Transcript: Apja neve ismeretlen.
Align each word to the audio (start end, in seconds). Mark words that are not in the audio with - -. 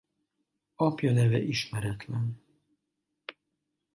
Apja 0.77 1.11
neve 1.15 1.41
ismeretlen. 1.43 2.35